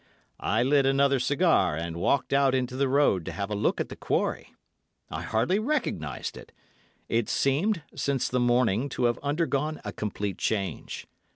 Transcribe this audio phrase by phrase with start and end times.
[0.39, 3.89] "I lit another cigar and walked out into the road to have a look at
[3.89, 4.51] the quarry.
[5.11, 6.51] I hardly recognised it.
[7.07, 11.05] It seemed, since the morning, to have undergone a complete change.